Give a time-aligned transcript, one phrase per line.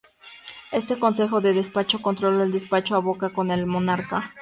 [0.71, 4.33] Este Consejo de Despacho controló el despacho a boca con el monarca.